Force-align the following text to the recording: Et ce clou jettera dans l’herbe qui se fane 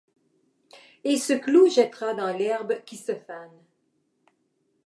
Et 1.03 1.17
ce 1.17 1.33
clou 1.33 1.69
jettera 1.69 2.15
dans 2.15 2.35
l’herbe 2.35 2.83
qui 2.85 2.97
se 2.97 3.13
fane 3.13 3.59